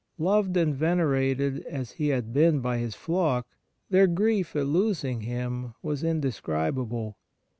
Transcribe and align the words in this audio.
Loved 0.17 0.57
and 0.57 0.73
venerated 0.75 1.59
as 1.67 1.91
he 1.91 2.07
had 2.07 2.33
been 2.33 2.59
by 2.59 2.79
his 2.79 2.95
flock, 2.95 3.45
their 3.91 4.07
grief 4.07 4.55
at 4.55 4.65
losing 4.65 5.21
him 5.21 5.75
was 5.83 6.03
indescribable. 6.03 7.17